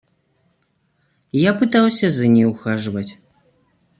[1.31, 3.19] Я пытался за ней ухаживать.